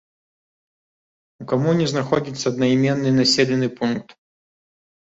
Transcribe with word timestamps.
У 1.43 1.47
камуне 1.51 1.85
знаходзіцца 1.93 2.45
аднайменны 2.55 3.15
населены 3.21 3.67
пункт. 3.81 4.21